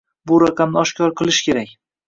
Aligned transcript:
Bu 0.31 0.39
raqamni 0.43 0.81
oshkor 0.85 1.15
qilish 1.21 1.43
kerak 1.51 1.79